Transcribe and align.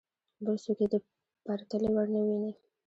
بل 0.45 0.55
څوک 0.63 0.77
یې 0.81 0.87
د 0.93 0.95
پرتلې 1.45 1.89
وړ 1.93 2.07
نه 2.15 2.19
ویني. 2.25 2.51